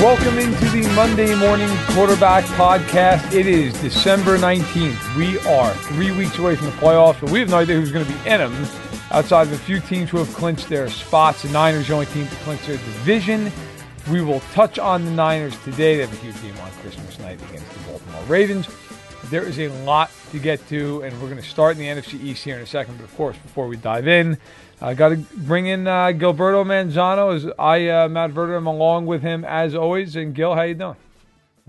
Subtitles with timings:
[0.00, 3.32] Welcome into the Monday Morning Quarterback Podcast.
[3.32, 5.16] It is December 19th.
[5.16, 8.04] We are three weeks away from the playoffs, but we have no idea who's going
[8.04, 8.52] to be in them
[9.12, 11.42] outside of a few teams who have clinched their spots.
[11.42, 13.52] The Niners, the only team to clinch their division.
[14.10, 15.96] We will touch on the Niners today.
[15.96, 18.68] They have a huge game on Christmas night against the Baltimore Ravens.
[19.30, 22.20] There is a lot to get to, and we're going to start in the NFC
[22.20, 22.98] East here in a second.
[22.98, 24.38] But of course, before we dive in,
[24.80, 29.22] I got to bring in uh, Gilberto Manzano as I uh, Matt Verderame along with
[29.22, 30.16] him as always.
[30.16, 30.96] And Gil, how you doing?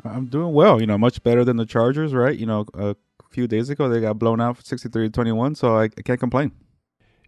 [0.04, 0.80] I'm doing well.
[0.82, 2.38] You know, much better than the Chargers, right?
[2.38, 2.96] You know, a
[3.30, 6.52] few days ago they got blown out 63-21, so I, I can't complain.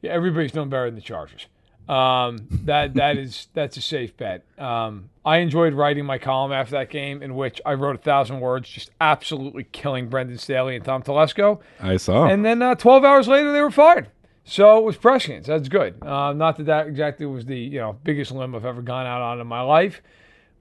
[0.01, 1.47] Yeah, everybody's doing better than the Chargers.
[1.87, 4.43] Um, that that is that's a safe bet.
[4.59, 8.41] Um, I enjoyed writing my column after that game, in which I wrote a thousand
[8.41, 11.61] words, just absolutely killing Brandon Staley and Tom Telesco.
[11.79, 12.25] I saw.
[12.27, 14.09] And then uh, 12 hours later, they were fired.
[14.49, 15.45] So it was prescient.
[15.45, 16.01] That's good.
[16.01, 19.21] Uh, not that that exactly was the you know biggest limb I've ever gone out
[19.21, 20.01] on in my life,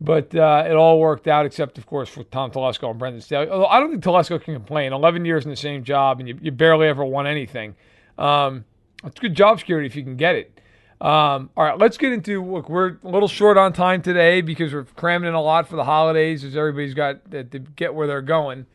[0.00, 3.48] but uh, it all worked out except of course for Tom Telesco and Brandon Staley.
[3.48, 4.92] Although I don't think Telesco can complain.
[4.92, 7.76] Eleven years in the same job and you, you barely ever won anything.
[8.19, 8.64] Um,
[9.04, 10.60] it's good job security if you can get it.
[11.00, 12.69] Um, all right, let's get into look.
[12.69, 15.84] We're a little short on time today because we're cramming in a lot for the
[15.84, 18.66] holidays as everybody's got to get where they're going.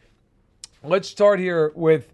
[0.81, 2.13] Let's start here with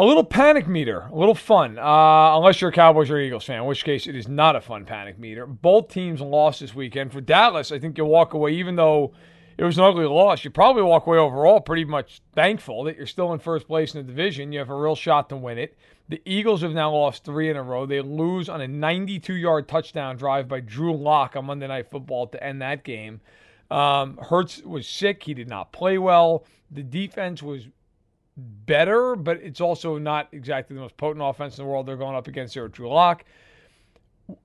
[0.00, 3.58] a little panic meter, a little fun, uh, unless you're a Cowboys or Eagles fan,
[3.58, 5.44] in which case it is not a fun panic meter.
[5.44, 7.12] Both teams lost this weekend.
[7.12, 9.12] For Dallas, I think you'll walk away, even though
[9.58, 13.06] it was an ugly loss, you probably walk away overall pretty much thankful that you're
[13.06, 14.52] still in first place in the division.
[14.52, 15.76] You have a real shot to win it.
[16.08, 17.84] The Eagles have now lost three in a row.
[17.84, 22.28] They lose on a 92 yard touchdown drive by Drew Lock on Monday Night Football
[22.28, 23.20] to end that game.
[23.70, 25.24] Um, Hurts was sick.
[25.24, 26.46] He did not play well.
[26.70, 27.68] The defense was
[28.40, 32.16] better, but it's also not exactly the most potent offense in the world they're going
[32.16, 33.24] up against with Drew Lock.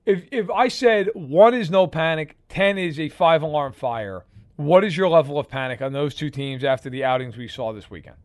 [0.04, 4.24] If, if I said one is no panic, 10 is a five alarm fire,
[4.56, 7.72] what is your level of panic on those two teams after the outings we saw
[7.72, 8.16] this weekend?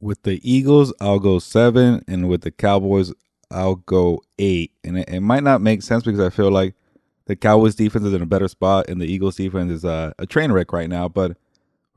[0.00, 3.12] With the Eagles, I'll go seven, and with the Cowboys,
[3.50, 4.72] I'll go eight.
[4.84, 6.74] And it, it might not make sense because I feel like
[7.26, 10.24] the Cowboys defense is in a better spot, and the Eagles defense is uh, a
[10.24, 11.08] train wreck right now.
[11.08, 11.36] But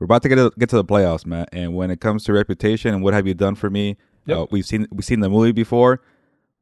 [0.02, 1.48] we're about to get to, get to the playoffs, Matt.
[1.52, 3.96] And when it comes to reputation and what have you done for me,
[4.26, 4.36] yep.
[4.36, 6.02] uh, we've seen we've seen the movie before.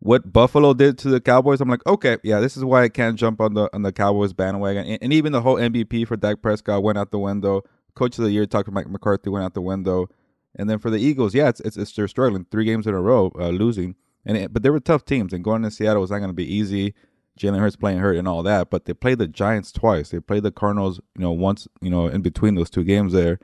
[0.00, 3.16] What Buffalo did to the Cowboys, I'm like, okay, yeah, this is why I can't
[3.18, 4.84] jump on the on the Cowboys bandwagon.
[4.84, 7.62] And, and even the whole MVP for Dak Prescott went out the window.
[7.94, 10.08] Coach of the year, talking Mike McCarthy, went out the window.
[10.54, 13.00] And then for the Eagles, yeah, it's it's, it's they're struggling three games in a
[13.00, 13.94] row, uh, losing.
[14.26, 16.34] And it, but they were tough teams, and going to Seattle was not going to
[16.34, 16.92] be easy.
[17.40, 20.10] Jalen Hurts playing hurt and all that, but they played the Giants twice.
[20.10, 23.38] They played the Cardinals, you know, once, you know, in between those two games there.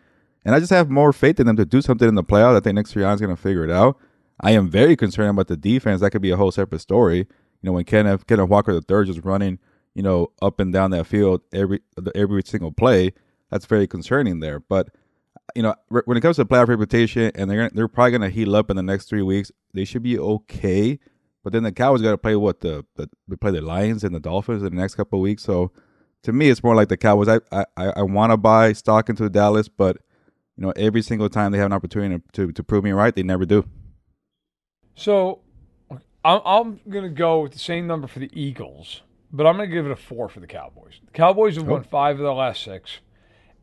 [0.45, 2.57] And I just have more faith in them to do something in the playoffs.
[2.57, 3.99] I think Nick Sirianni's going to figure it out.
[4.41, 6.01] I am very concerned about the defense.
[6.01, 7.19] That could be a whole separate story.
[7.19, 7.27] You
[7.63, 9.59] know, when Kenneth Kenneth Walker the third just running,
[9.95, 11.81] you know, up and down that field every
[12.15, 13.13] every single play,
[13.51, 14.61] that's very concerning there.
[14.61, 14.91] But
[15.55, 18.29] you know, when it comes to playoff reputation, and they're gonna, they're probably going to
[18.29, 20.99] heal up in the next three weeks, they should be okay.
[21.47, 24.13] But then the Cowboys got to play what the, the they play the Lions and
[24.13, 25.45] the Dolphins in the next couple of weeks.
[25.45, 25.71] So
[26.25, 27.29] to me, it's more like the Cowboys.
[27.29, 27.65] I I,
[27.99, 29.99] I want to buy stock into Dallas, but
[30.57, 33.23] you know, every single time they have an opportunity to, to prove me right, they
[33.23, 33.65] never do.
[34.97, 35.43] So
[36.25, 39.69] I'm, I'm going to go with the same number for the Eagles, but I'm going
[39.71, 40.95] to give it a four for the Cowboys.
[41.05, 41.89] The Cowboys have won Oh.
[41.89, 42.99] five of their last six.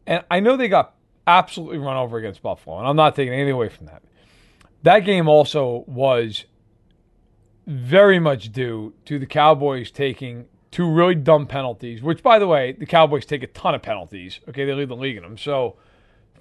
[0.08, 0.96] And I know they got
[1.28, 4.04] absolutely run over against Buffalo, and I'm not taking anything away from that.
[4.84, 6.46] That game also was
[7.66, 12.72] very much due to the Cowboys taking two really dumb penalties, which, by the way,
[12.72, 14.40] the Cowboys take a ton of penalties.
[14.50, 15.76] Okay, they lead the league in them, so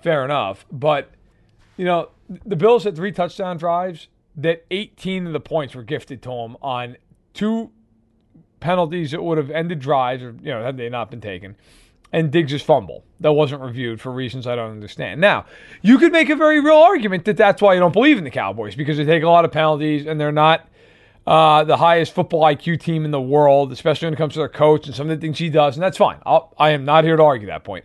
[0.01, 0.67] fair enough.
[0.73, 1.11] But,
[1.77, 6.23] you know, the Bills had three touchdown drives that 18 of the points were gifted
[6.23, 6.97] to them on
[7.35, 7.71] two
[8.61, 11.57] penalties that would have ended drives, or, you know, had they not been taken
[12.13, 15.21] and Diggs' fumble that wasn't reviewed for reasons I don't understand.
[15.21, 15.47] Now,
[15.81, 18.31] you could make a very real argument that that's why you don't believe in the
[18.31, 20.69] Cowboys because they take a lot of penalties and they're not
[21.27, 24.49] uh, the highest football IQ team in the world, especially when it comes to their
[24.49, 26.19] coach and some of the things he does, and that's fine.
[26.27, 27.85] I'll, I am not here to argue that point.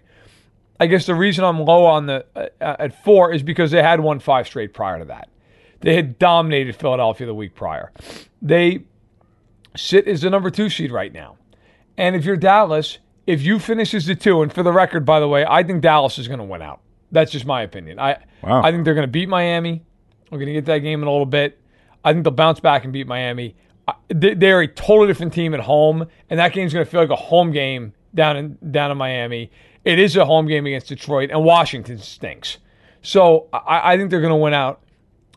[0.79, 3.99] I guess the reason I'm low on the uh, at four is because they had
[3.99, 5.29] won five straight prior to that.
[5.81, 7.91] They had dominated Philadelphia the week prior.
[8.41, 8.83] They
[9.75, 11.37] sit as the number two seed right now,
[11.97, 15.19] and if you're Dallas, if you finish as the two, and for the record, by
[15.19, 16.81] the way, I think Dallas is going to win out.
[17.11, 17.99] That's just my opinion.
[17.99, 18.61] I Wow.
[18.63, 19.83] I think they're going to beat Miami.
[20.31, 21.59] We're going to get that game in a little bit.
[22.07, 23.55] I think they'll bounce back and beat Miami.
[24.09, 27.09] They- They're a totally different team at home, and that game's going to feel like
[27.09, 29.51] a home game down in down in Miami.
[29.85, 32.57] It is a home game against Detroit, and Washington stinks.
[33.01, 34.81] So I, I think they're going to win out.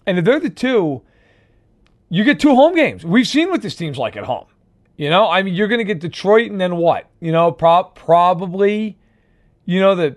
[0.06, 1.02] And if they're the two,
[2.08, 3.04] you get two home games.
[3.04, 4.46] We've seen what this team's like at home.
[4.96, 7.08] You know, I mean, you're going to get Detroit, and then what?
[7.20, 8.98] You know, pro- probably,
[9.64, 10.16] you know, the,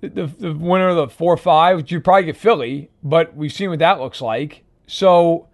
[0.00, 1.90] the the winner of the four five.
[1.90, 4.63] You probably get Philly, but we've seen what that looks like.
[4.86, 5.48] So,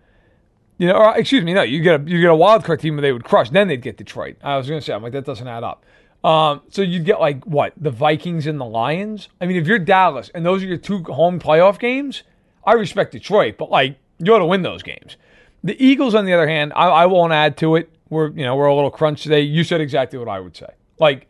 [0.79, 2.97] you know, or, excuse me, no, you get a you get a wild card team
[2.97, 3.51] where they would crush.
[3.51, 4.37] Then they'd get Detroit.
[4.43, 5.85] I was to say, I'm like that doesn't add up.
[6.23, 9.29] Um, so you'd get like what the Vikings and the Lions.
[9.41, 12.23] I mean, if you're Dallas and those are your two home playoff games,
[12.65, 15.17] I respect Detroit, but like you ought to win those games.
[15.63, 17.91] The Eagles, on the other hand, I, I won't add to it.
[18.09, 19.41] We're you know we're a little crunch today.
[19.41, 20.73] You said exactly what I would say.
[20.99, 21.27] Like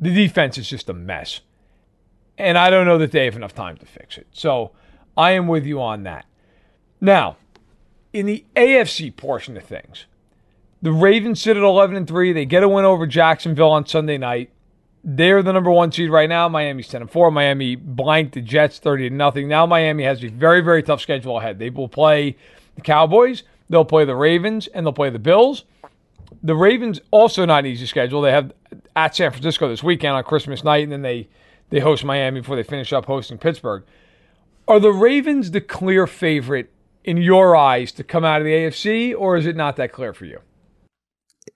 [0.00, 1.40] the defense is just a mess,
[2.38, 4.26] and I don't know that they have enough time to fix it.
[4.32, 4.72] So
[5.16, 6.26] I am with you on that.
[7.02, 7.36] Now,
[8.12, 10.06] in the AFC portion of things,
[10.80, 12.32] the Ravens sit at 11 and 3.
[12.32, 14.50] They get a win over Jacksonville on Sunday night.
[15.02, 16.48] They're the number one seed right now.
[16.48, 17.32] Miami's 10 and 4.
[17.32, 19.48] Miami blanked the Jets 30 to nothing.
[19.48, 21.58] Now Miami has a very, very tough schedule ahead.
[21.58, 22.36] They will play
[22.76, 25.64] the Cowboys, they'll play the Ravens, and they'll play the Bills.
[26.44, 28.22] The Ravens also not an easy schedule.
[28.22, 28.52] They have
[28.94, 31.28] at San Francisco this weekend on Christmas night, and then they
[31.70, 33.82] they host Miami before they finish up hosting Pittsburgh.
[34.68, 36.71] Are the Ravens the clear favorite
[37.04, 40.12] in your eyes to come out of the AFC, or is it not that clear
[40.12, 40.38] for you?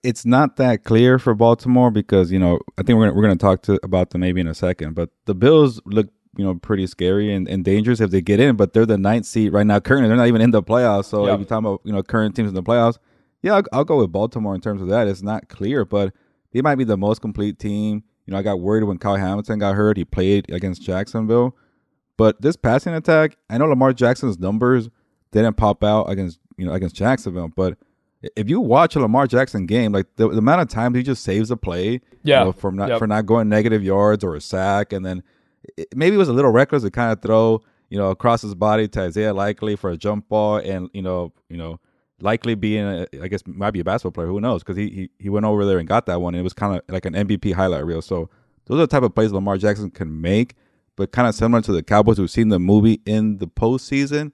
[0.02, 3.38] it's not that clear for Baltimore because you know I think we're gonna, we're going
[3.38, 4.94] to talk to about them maybe in a second.
[4.94, 8.56] But the Bills look you know pretty scary and, and dangerous if they get in.
[8.56, 9.80] But they're the ninth seed right now.
[9.80, 11.06] Currently, they're not even in the playoffs.
[11.06, 11.34] So Yep.
[11.34, 12.98] if you're talking about you know current teams in the playoffs,
[13.42, 15.08] yeah, I'll, I'll go with Baltimore in terms of that.
[15.08, 16.12] It's not clear, but
[16.52, 18.02] they might be the most complete team.
[18.26, 19.96] You know, I got worried when Kyle Hamilton got hurt.
[19.96, 21.56] He played against Jacksonville,
[22.16, 24.88] but this passing attack, I know Lamar Jackson's numbers
[25.42, 27.76] didn't pop out against you know against Jacksonville, but
[28.34, 31.22] if you watch a Lamar Jackson game, like the, the amount of times he just
[31.22, 32.44] saves a play, you Yeah.
[32.44, 32.98] know, from not Yep.
[32.98, 35.22] for not going negative yards or a sack, and then
[35.76, 37.60] it, maybe it was a little reckless to kind of throw,
[37.90, 41.32] you know, across his body to Isaiah Likely for a jump ball, and you know,
[41.48, 41.78] you know,
[42.20, 44.62] likely being, a, I guess, might be a basketball player, who knows?
[44.62, 46.74] Because he, he he went over there and got that one, and it was kind
[46.76, 48.00] of like an MVP highlight reel.
[48.02, 48.30] So
[48.64, 50.54] those are the type of plays Lamar Jackson can make,
[50.96, 54.32] but kind of similar to the Cowboys who've seen the movie in the postseason.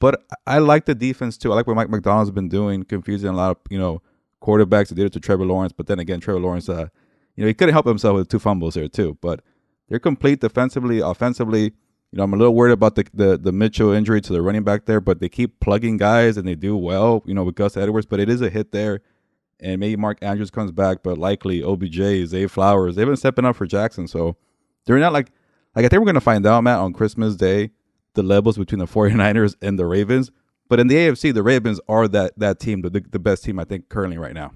[0.00, 1.52] But I like the defense too.
[1.52, 4.02] I like what Mike Macdonald's been doing, confusing a lot of you know
[4.40, 4.90] quarterbacks.
[4.90, 6.88] He did it to Trevor Lawrence, but then again, Trevor Lawrence, uh,
[7.36, 9.18] you know, he couldn't help himself with two fumbles here too.
[9.20, 9.40] But
[9.88, 11.72] they're complete defensively, offensively.
[12.10, 14.64] You know, I'm a little worried about the, the the Mitchell injury to the running
[14.64, 17.22] back there, but they keep plugging guys and they do well.
[17.26, 19.00] You know, with Gus Edwards, but it is a hit there,
[19.60, 23.56] and maybe Mark Andrews comes back, but likely OBJ, Zay Flowers, they've been stepping up
[23.56, 24.36] for Jackson, so
[24.86, 25.32] they're not like
[25.74, 27.72] like I think we're gonna find out, Matt, on Christmas Day
[28.18, 30.30] the levels between the 49ers and the Ravens.
[30.68, 33.64] But in the AFC, the Ravens are that that team, the the best team I
[33.64, 34.52] think currently right now.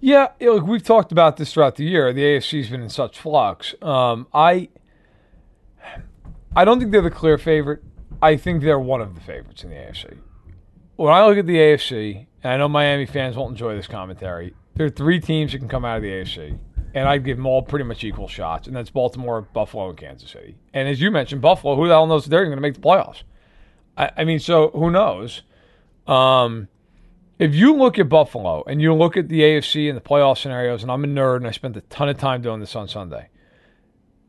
[0.00, 2.12] Yeah, look, we've talked about this throughout the year.
[2.12, 3.74] The AFC's been in such flux.
[3.82, 4.68] Um, I,
[6.54, 7.82] I don't think they're the clear favorite.
[8.22, 10.18] I think they're one of the favorites in the AFC.
[10.96, 14.54] When I look at the AFC, and I know Miami fans won't enjoy this commentary,
[14.74, 16.58] there are three teams that can come out of the AFC,
[16.94, 20.30] and I'd give them all pretty much equal shots, and that's Baltimore, Buffalo, and Kansas
[20.30, 20.56] City.
[20.72, 23.22] And as you mentioned, Buffalo, who the hell knows they're going to make the playoffs?
[23.96, 25.42] I, I mean, so who knows?
[26.06, 26.68] Um,
[27.38, 30.82] if you look at Buffalo and you look at the AFC and the playoff scenarios,
[30.82, 33.28] and I'm a nerd and I spent a ton of time doing this on Sunday,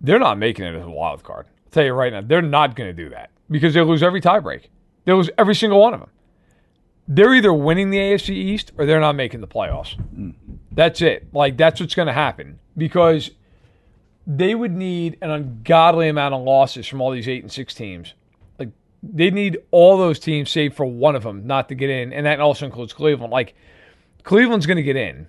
[0.02, 1.48] they're not making it as a wild card.
[1.48, 4.22] I'll tell you right now, they're not going to do that because they lose every
[4.22, 4.66] tiebreak.
[5.06, 6.10] They lose every single one of them.
[7.12, 10.00] They're either winning the AFC East or they're not making the playoffs.
[10.16, 10.36] Mm.
[10.72, 11.34] That's it.
[11.34, 13.32] Like that's what's going to happen because
[14.28, 18.14] they would need an ungodly amount of losses from all these eight and six teams.
[18.60, 18.70] Like
[19.02, 22.28] they need all those teams, save for one of them, not to get in, and
[22.28, 23.34] that also includes Cleveland.
[23.34, 23.56] Like
[24.24, 25.28] Cleveland's going to get in,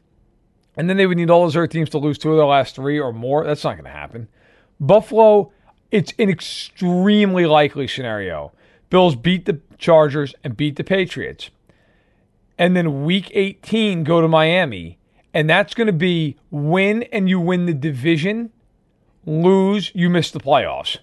[0.76, 2.76] and then they would need all those other teams to lose two of their last
[2.76, 3.42] three or more.
[3.42, 4.28] That's not going to happen.
[4.78, 5.50] Buffalo,
[5.90, 8.52] it's an extremely likely scenario.
[8.90, 11.48] Bills beat the Chargers and beat the Patriots,
[12.60, 14.98] and then Week 18 go to Miami,
[15.34, 18.52] and that's going to be win and you win the division
[19.26, 20.98] lose, you miss the playoffs.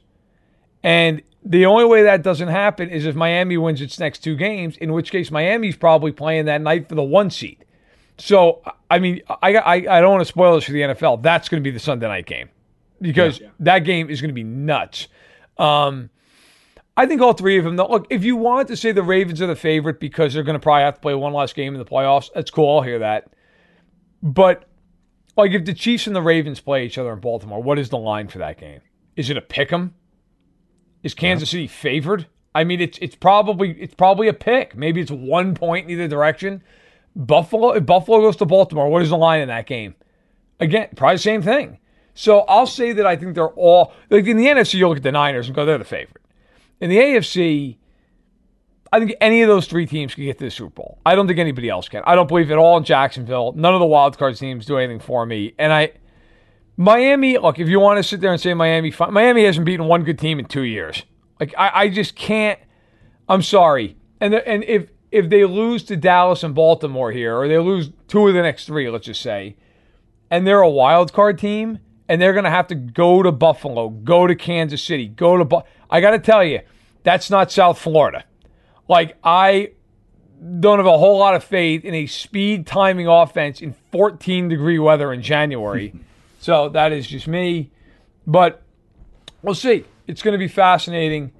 [0.83, 4.77] And the only way that doesn't happen is if Miami wins its next two games,
[4.77, 7.63] in which case Miami's probably playing that night for the one seed.
[8.17, 11.21] So, I mean, I, I, I don't want to spoil this for the NFL.
[11.21, 12.49] That's going to be the Sunday night game
[13.01, 13.51] because yeah, yeah.
[13.59, 15.07] that game is going to be nuts.
[15.57, 16.09] Um,
[16.97, 19.39] I think all three of them, though, look, if you want to say the Ravens
[19.39, 21.79] are the favorite because they're going to probably have to play one last game in
[21.79, 22.77] the playoffs, that's cool.
[22.77, 23.31] I'll hear that.
[24.23, 24.67] But
[25.37, 27.99] like if the Chiefs and the Ravens play each other in Baltimore, what is the
[27.99, 28.81] line for that game?
[29.15, 29.93] Is it a pick 'em?
[31.03, 31.59] Is Kansas yeah.
[31.59, 32.27] City favored?
[32.55, 34.75] I mean, it's it's probably it's probably a pick.
[34.75, 36.63] Maybe it's one point in either direction.
[37.15, 39.95] Buffalo, if Buffalo goes to Baltimore, what is the line in that game?
[40.59, 41.77] Again, probably the same thing.
[42.15, 44.75] So I'll say that I think they're all like in the NFC.
[44.75, 46.23] You look at the Niners and go, they're the favorite.
[46.79, 47.77] In the AFC,
[48.91, 50.99] I think any of those three teams can get to the Super Bowl.
[51.05, 52.03] I don't think anybody else can.
[52.05, 53.53] I don't believe at all in Jacksonville.
[53.53, 55.53] None of the wild card teams do anything for me.
[55.57, 55.93] And I,
[56.77, 60.03] Miami, look, if you want to sit there and say Miami, Miami hasn't beaten one
[60.03, 61.03] good team in two years.
[61.39, 62.59] Like I, I just can't.
[63.27, 63.97] I'm sorry.
[64.21, 67.91] And the, and if if they lose to Dallas and Baltimore here, or they lose
[68.07, 69.55] two of the next three, let's just say,
[70.29, 73.89] and they're a wild card team, and they're going to have to go to Buffalo,
[73.89, 75.45] go to Kansas City, go to.
[75.45, 76.61] Bu- I got to tell you,
[77.03, 78.23] that's not South Florida.
[78.87, 79.71] Like I
[80.59, 84.79] don't have a whole lot of faith in a speed timing offense in 14 degree
[84.79, 85.93] weather in January.
[86.39, 87.71] so that is just me.
[88.25, 88.61] But
[89.41, 89.85] we'll see.
[90.05, 91.31] It's going to be fascinating.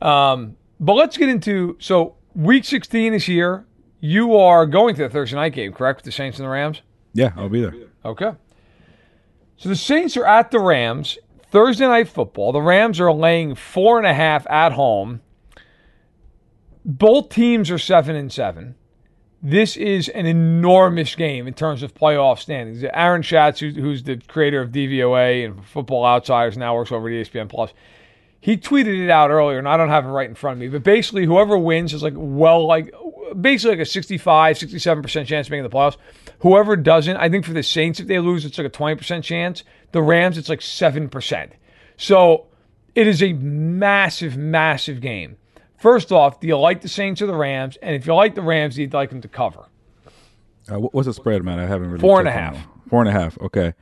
[0.00, 3.66] Um, but let's get into so week 16 is here.
[4.00, 5.98] You are going to the Thursday night game, correct?
[5.98, 6.82] With the Saints and the Rams?
[7.14, 7.74] Yeah, I'll be there.
[8.04, 8.30] Okay.
[9.58, 11.18] So the Saints are at the Rams.
[11.50, 12.52] Thursday night football.
[12.52, 15.20] The Rams are laying four and a half at home
[16.88, 18.74] both teams are seven and seven.
[19.42, 22.82] This is an enormous game in terms of playoff standings.
[22.82, 27.48] Aaron Schatz, who's the creator of DVOA and Football Outsiders, now works over at ESPN
[27.48, 27.72] Plus.
[28.40, 30.68] He tweeted it out earlier, and I don't have it right in front of me.
[30.68, 32.94] But basically, whoever wins is like well, like
[33.40, 35.96] basically like a 65, 67 percent chance of making the playoffs.
[36.40, 39.24] Whoever doesn't, I think for the Saints, if they lose, it's like a 20 percent
[39.24, 39.64] chance.
[39.92, 41.52] The Rams, it's like seven percent.
[41.96, 42.46] So
[42.94, 45.36] it is a massive, massive game.
[45.76, 47.76] First off, do you like the Saints or the Rams?
[47.82, 49.66] And if you like the Rams, you'd like them to cover.
[50.70, 51.58] Uh, what's the spread, man?
[51.58, 52.58] I haven't really four and a half.
[52.88, 53.38] Four and a half.
[53.38, 53.74] Okay.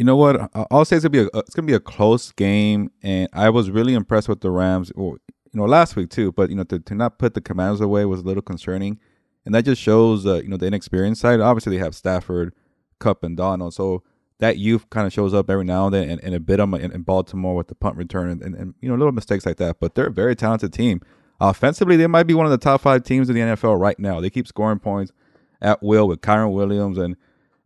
[0.00, 0.50] You know what?
[0.70, 3.70] I'll say it's gonna be a it's gonna be a close game, and I was
[3.70, 4.90] really impressed with the Rams.
[4.92, 5.18] Or
[5.52, 8.06] you know, last week too, but you know, to, to not put the Commanders away
[8.06, 8.98] was a little concerning,
[9.44, 11.38] and that just shows uh, you know the inexperienced side.
[11.40, 12.54] Obviously, they have Stafford,
[12.98, 14.02] Kupp, and Donald, so
[14.38, 16.72] that youth kind of shows up every now and then and, and a bit of
[16.72, 19.58] in, in Baltimore with the punt return and, and, and, you know little mistakes like
[19.58, 19.80] that.
[19.80, 21.02] But they're a very talented team.
[21.40, 24.18] Offensively, they might be one of the top five teams in the NFL right now.
[24.18, 25.12] They keep scoring points
[25.60, 27.16] at will with Kyren Williams and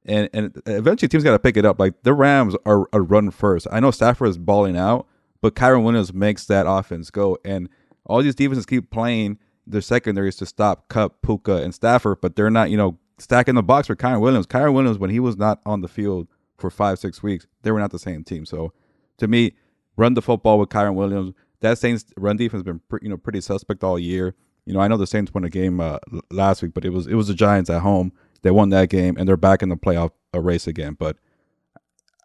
[0.06, 1.78] and and eventually teams got to pick it up.
[1.78, 3.66] Like the Rams are a run first.
[3.70, 5.06] I know Stafford is balling out,
[5.40, 7.38] but Kyren Williams makes that offense go.
[7.44, 7.68] And
[8.06, 12.50] all these defenses keep playing their secondaries to stop Kupp, Puka, and Stafford, but they're
[12.50, 14.46] not you know stacking the box for Kyren Williams.
[14.46, 17.80] Kyren Williams when he was not on the field for five, six weeks, they were
[17.80, 18.44] not the same team.
[18.46, 18.72] So
[19.18, 19.54] to me,
[19.96, 21.32] run the football with Kyren Williams.
[21.60, 24.34] That Saints run defense has been you know pretty suspect all year.
[24.66, 25.98] You know, I know the Saints won a game uh,
[26.30, 28.12] last week, but it was it was the Giants at home.
[28.44, 30.94] They won that game, and they're back in the playoff uh, race again.
[30.96, 31.16] But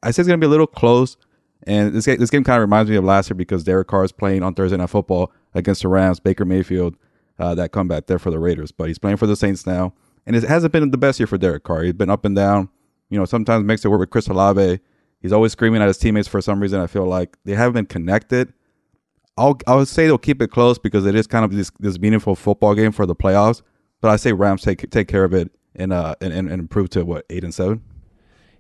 [0.04, 1.18] I say it's going to be a little close.
[1.64, 4.04] And this game, this game kind of reminds me of last year because Derek Carr
[4.04, 6.20] is playing on Thursday Night Football against the Rams.
[6.20, 6.96] Baker Mayfield,
[7.40, 9.94] uh, that comeback there for the Raiders, but he's playing for the Saints now,
[10.26, 11.84] and it hasn't been the best year for Derek Carr.
[11.84, 12.70] He's been up and down
[13.10, 14.80] you know, sometimes makes it work with Chris Olave.
[15.22, 16.80] He's always screaming at his teammates for some reason.
[16.80, 18.54] I feel like they haven't been connected.
[19.38, 22.00] I'll I would say they'll keep it close because it is kind of this this
[22.00, 23.62] meaningful football game for the playoffs.
[24.02, 27.04] But I say Rams take take care of it and uh and, and, improve to
[27.04, 27.82] what eight and seven.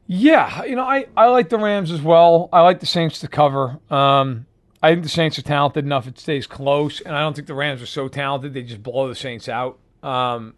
[0.07, 2.49] Yeah, you know I I like the Rams as well.
[2.51, 3.79] I like the Saints to cover.
[3.91, 4.45] Um,
[4.81, 7.53] I think the Saints are talented enough it stays close, and I don't think the
[7.53, 9.77] Rams are so talented they just blow the Saints out.
[10.01, 10.55] Um,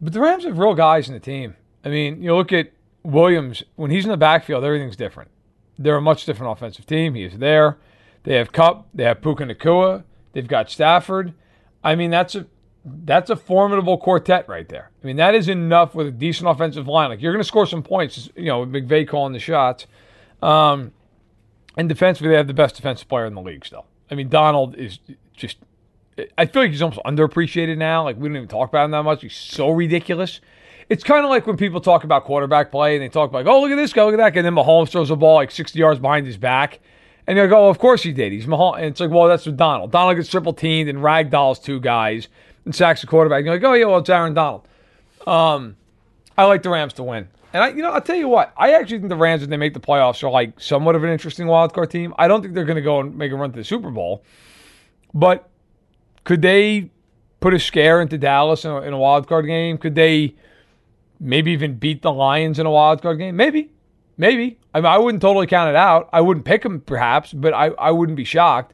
[0.00, 1.54] but the Rams have real guys in the team.
[1.84, 5.30] I mean, you look at Williams when he's in the backfield, everything's different.
[5.78, 7.14] They're a much different offensive team.
[7.14, 7.78] He is there.
[8.24, 8.88] They have Kupp.
[8.92, 10.04] They have Puka Nacua.
[10.32, 11.34] They've got Stafford.
[11.82, 12.46] I mean, that's a
[12.84, 14.90] that's a formidable quartet right there.
[15.02, 17.08] I mean, that is enough with a decent offensive line.
[17.10, 19.86] Like you're going to score some points, you know, with McVay calling the shots.
[20.42, 20.92] Um,
[21.76, 23.86] and defensively, they have the best defensive player in the league still.
[24.10, 24.98] I mean, Donald is
[25.34, 25.58] just.
[26.38, 28.04] I feel like he's almost underappreciated now.
[28.04, 29.22] Like we don't even talk about him that much.
[29.22, 30.40] He's so ridiculous.
[30.88, 33.62] It's kind of like when people talk about quarterback play and they talk like, "Oh,
[33.62, 35.50] look at this guy, look at that guy," and then Mahomes throws a ball like
[35.50, 36.78] 60 yards behind his back,
[37.26, 38.30] and you go, oh, "Of course he did.
[38.30, 39.90] He's Mahomes." And it's like, well, that's with Donald.
[39.90, 42.28] Donald gets triple teamed and ragdolls two guys
[42.64, 43.44] and sacks the quarterback.
[43.44, 44.66] You're like, "Oh yeah, well it's Aaron Donald."
[45.26, 45.76] Um,
[46.36, 47.28] I like the Rams to win.
[47.52, 49.56] And I, you know, I'll tell you what, I actually think the Rams, when they
[49.56, 52.12] make the playoffs, are like somewhat of an interesting wild card team.
[52.18, 54.24] I don't think they're going to go and make a run to the Super Bowl,
[55.14, 55.48] but
[56.24, 56.90] could they
[57.38, 59.78] put a scare into Dallas in a, in a wild card game?
[59.78, 60.34] Could they
[61.20, 63.36] maybe even beat the Lions in a wild card game?
[63.36, 63.70] Maybe,
[64.16, 64.58] maybe.
[64.72, 66.08] I mean, I wouldn't totally count it out.
[66.12, 68.73] I wouldn't pick them, perhaps, but I, I wouldn't be shocked.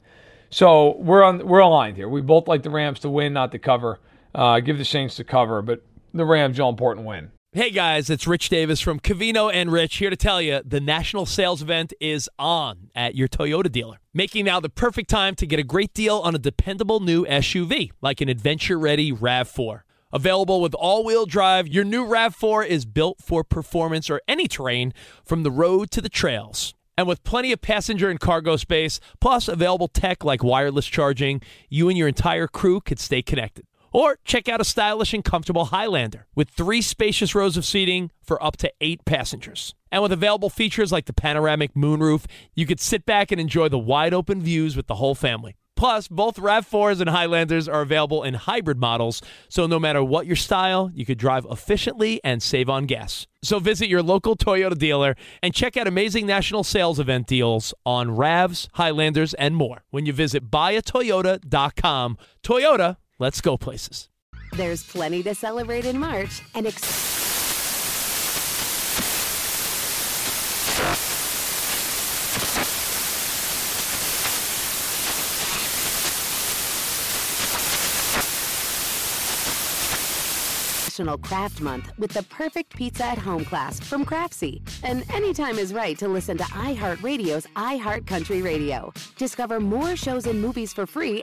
[0.50, 2.08] So we're on we're aligned here.
[2.08, 4.00] We both like the Rams to win, not to cover.
[4.34, 7.30] Uh, give the Saints to cover, but the Rams, all important win.
[7.52, 11.26] Hey guys, it's Rich Davis from Cavino and Rich here to tell you the national
[11.26, 15.58] sales event is on at your Toyota dealer, making now the perfect time to get
[15.58, 19.82] a great deal on a dependable new SUV like an adventure ready RAV4.
[20.12, 24.92] Available with all wheel drive, your new RAV4 is built for performance or any terrain
[25.24, 26.74] from the road to the trails.
[27.00, 31.40] And with plenty of passenger and cargo space, plus available tech like wireless charging,
[31.70, 33.64] you and your entire crew could stay connected.
[33.90, 38.42] Or check out a stylish and comfortable Highlander with three spacious rows of seating for
[38.44, 39.74] up to eight passengers.
[39.90, 43.78] And with available features like the panoramic moonroof, you could sit back and enjoy the
[43.78, 45.56] wide open views with the whole family.
[45.80, 50.36] Plus, both RAV4s and Highlanders are available in hybrid models, so no matter what your
[50.36, 53.26] style, you could drive efficiently and save on gas.
[53.42, 58.10] So visit your local Toyota dealer and check out amazing national sales event deals on
[58.10, 62.18] RAVs, Highlanders, and more when you visit buyatoyota.com.
[62.42, 64.08] Toyota, Let's go places.
[64.56, 66.66] There's plenty to celebrate in March and.
[66.66, 67.19] Ex-
[81.00, 84.60] National Craft Month with the perfect pizza at home class from Craftsy.
[84.84, 88.92] And anytime is right to listen to iHeartRadio's iHeart Country Radio.
[89.16, 91.22] Discover more shows and movies for free.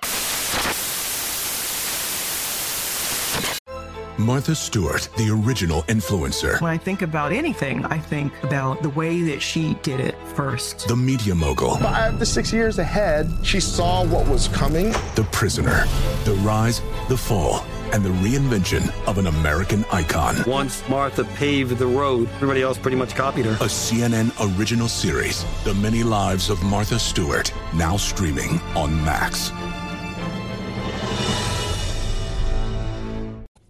[4.18, 6.60] Martha Stewart, the original influencer.
[6.60, 10.88] When I think about anything, I think about the way that she did it first.
[10.88, 11.78] The media mogul.
[11.78, 14.92] Five to six years ahead, she saw what was coming.
[15.14, 15.86] The prisoner.
[16.26, 17.64] The rise, the fall,
[17.94, 20.36] and the reinvention of an American icon.
[20.46, 23.54] Once Martha paved the road, everybody else pretty much copied her.
[23.54, 29.52] A CNN original series, The Many Lives of Martha Stewart, now streaming on Max.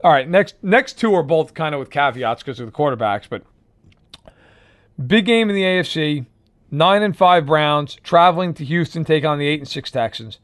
[0.04, 3.28] All right, next next two are both kind of with caveats because of the quarterbacks,
[3.30, 3.44] but
[5.06, 6.26] big game in the AFC.
[6.70, 10.40] Nine and five Browns traveling to Houston, take on the eight and six Texans.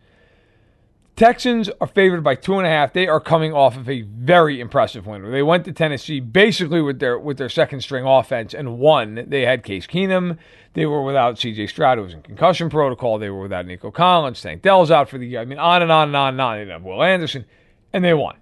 [1.16, 2.94] Texans are favored by two and a half.
[2.94, 5.30] They are coming off of a very impressive win.
[5.32, 9.26] They went to Tennessee basically with their with their second string offense and won.
[9.28, 10.40] They had Case Keenum.
[10.74, 11.68] They were without C.J.
[11.68, 13.20] Stroud, who was in concussion protocol.
[13.20, 14.42] They were without Nico Collins.
[14.42, 15.42] Tank Dell's out for the year.
[15.42, 16.56] I mean, on and on and on and on.
[16.56, 17.46] They didn't have Will Anderson,
[17.94, 18.38] and they won.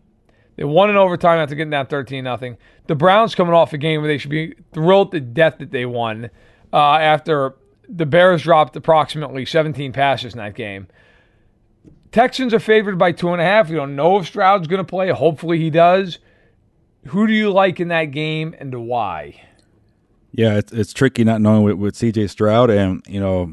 [0.55, 2.57] They won in overtime after getting down 13 nothing.
[2.87, 5.85] The Browns coming off a game where they should be thrilled to death that they
[5.85, 6.29] won
[6.71, 7.55] uh, after
[7.89, 10.87] the Bears dropped approximately 17 passes in that game.
[12.11, 13.69] Texans are favored by two and a half.
[13.69, 15.09] We don't know if Stroud's going to play.
[15.09, 16.19] Hopefully he does.
[17.07, 19.41] Who do you like in that game and why?
[20.31, 23.51] Yeah, it's it's tricky not knowing with, with CJ Stroud and you know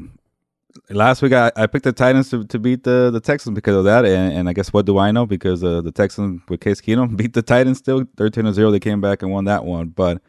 [0.89, 3.83] last week I, I picked the Titans to, to beat the, the Texans because of
[3.85, 5.25] that, and, and I guess what do I know?
[5.25, 8.71] Because uh, the Texans with Case Keenum beat the Titans still thirteen to zero.
[8.71, 10.21] They came back and won that one, but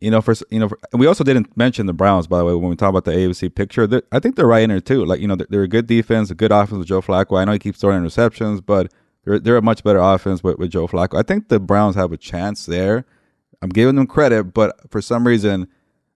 [0.00, 2.54] you know, for you know, for, we also didn't mention the Browns by the way
[2.54, 4.02] when we talk about the AFC picture.
[4.12, 5.04] I think they're right in there too.
[5.04, 7.38] Like you know, they're, they're, a good defense, a good offense with Joe Flacco.
[7.38, 8.92] I know he keeps throwing interceptions, but
[9.24, 11.18] they're they're a much better offense with, with Joe Flacco.
[11.18, 13.04] I think the Browns have a chance there.
[13.62, 15.68] I'm giving them credit, but for some reason,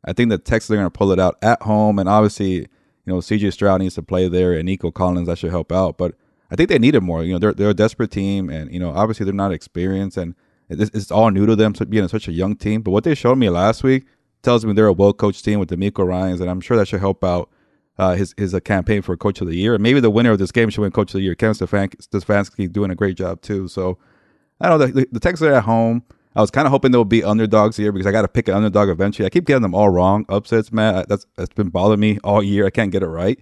[0.04, 2.66] I think the Texans are going to pull it out at home, and obviously
[3.08, 5.96] you know, CJ Stroud needs to play there, and Nico Collins that should help out.
[5.96, 6.14] But
[6.50, 7.24] I think they need it more.
[7.24, 10.34] You know, they're they're a desperate team, and you know, obviously they're not experienced, and
[10.68, 12.82] it's, it's all new to them being such a young team.
[12.82, 14.06] But what they showed me last week
[14.42, 17.00] tells me they're a well coached team with DeMeco Ryans, and I'm sure that should
[17.00, 17.50] help out
[17.98, 19.74] uh, his his uh, campaign for Coach of the Year.
[19.74, 21.34] And maybe the winner of this game should win Coach of the Year.
[21.34, 23.68] Kevin Stefanski doing a great job too.
[23.68, 23.98] So
[24.60, 24.86] I don't know.
[24.86, 26.04] The, the Texans are at home.
[26.36, 28.46] I was kind of hoping they would be underdogs here because I got to pick
[28.48, 29.26] an underdog eventually.
[29.26, 30.24] I keep getting them all wrong.
[30.28, 32.66] Upsets, man, that's that's been bothering me all year.
[32.66, 33.40] I can't get it right.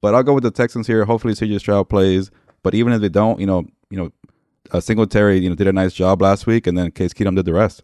[0.00, 1.04] But I'll go with the Texans here.
[1.04, 2.30] Hopefully, CJ Stroud plays.
[2.62, 4.10] But even if they don't, you know, you know,
[4.72, 7.44] uh, Singletary, you know, did a nice job last week, and then Case Keenum did
[7.44, 7.82] the rest.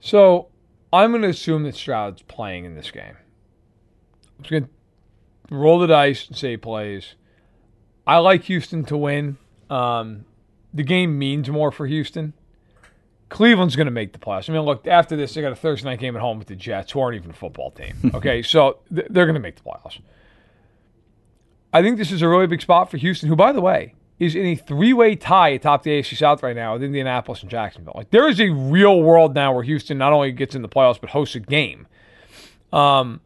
[0.00, 0.48] So
[0.92, 3.16] I'm going to assume that Stroud's playing in this game.
[4.38, 4.70] I'm just going to
[5.50, 7.14] roll the dice and say he plays.
[8.06, 9.38] I like Houston to win.
[9.68, 10.26] Um,
[10.72, 12.34] the game means more for Houston.
[13.28, 14.48] Cleveland's going to make the playoffs.
[14.48, 16.54] I mean, look, after this, they got a Thursday night game at home with the
[16.54, 18.10] Jets, who aren't even a football team.
[18.14, 19.98] Okay, so th- they're going to make the playoffs.
[21.72, 24.34] I think this is a really big spot for Houston, who, by the way, is
[24.34, 27.94] in a three-way tie atop the AFC South right now with Indianapolis and Jacksonville.
[27.96, 31.00] Like there is a real world now where Houston not only gets in the playoffs
[31.00, 31.86] but hosts a game.
[32.72, 33.20] Um,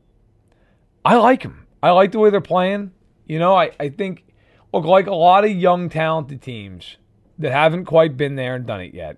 [1.05, 1.66] I like them.
[1.83, 2.92] I like the way they're playing.
[3.26, 4.24] You know, I, I think
[4.72, 6.96] look like a lot of young talented teams
[7.38, 9.16] that haven't quite been there and done it yet.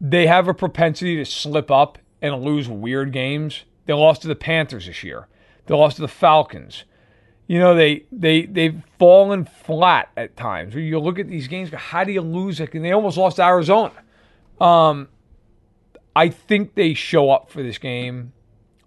[0.00, 3.64] They have a propensity to slip up and lose weird games.
[3.86, 5.28] They lost to the Panthers this year.
[5.66, 6.84] They lost to the Falcons
[7.46, 10.74] you know they they they've fallen flat at times.
[10.74, 12.74] You look at these games, how do you lose it?
[12.74, 13.92] And they almost lost Arizona.
[14.60, 15.08] Um,
[16.14, 18.32] I think they show up for this game.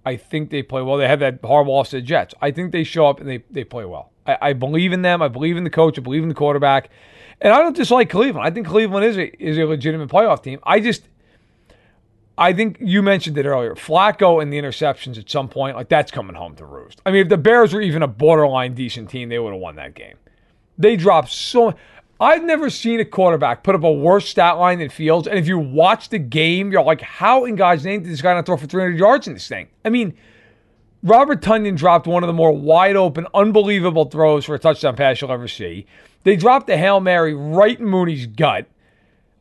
[0.05, 0.97] I think they play well.
[0.97, 2.33] They have that horrible loss to the Jets.
[2.41, 4.11] I think they show up and they they play well.
[4.25, 5.21] I, I believe in them.
[5.21, 5.97] I believe in the coach.
[5.97, 6.89] I believe in the quarterback.
[7.41, 8.45] And I don't dislike Cleveland.
[8.45, 10.59] I think Cleveland is a is a legitimate playoff team.
[10.63, 11.07] I just
[12.39, 13.75] I think you mentioned it earlier.
[13.75, 17.01] Flacco and the interceptions at some point, like that's coming home to roost.
[17.05, 19.75] I mean, if the Bears were even a borderline decent team, they would have won
[19.75, 20.15] that game.
[20.77, 21.73] They dropped so.
[22.17, 25.27] I've never seen a quarterback put up a worse stat line than Fields.
[25.27, 28.33] And if you watch the game, you're like, how in God's name did this guy
[28.33, 29.67] not throw for 300 yards in this thing?
[29.83, 30.13] I mean,
[31.03, 35.19] Robert Tonyan dropped one of the more wide open, unbelievable throws for a touchdown pass
[35.19, 35.85] you'll ever see.
[36.23, 38.65] They dropped the Hail Mary right in Mooney's gut.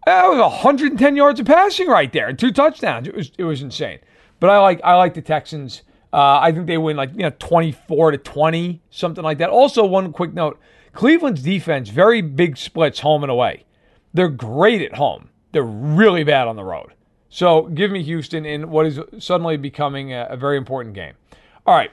[0.08, 3.06] That was 110 yards of passing right there and two touchdowns.
[3.06, 3.98] It was it was insane.
[4.40, 5.82] But I like I like the Texans.
[6.14, 9.50] Uh, I think they win like you know 24 to 20, something like that.
[9.50, 10.58] Also, one quick note:
[10.94, 13.66] Cleveland's defense very big splits home and away.
[14.14, 15.28] They're great at home.
[15.52, 16.94] They're really bad on the road.
[17.28, 21.16] So give me Houston in what is suddenly becoming a, a very important game.
[21.66, 21.90] All right.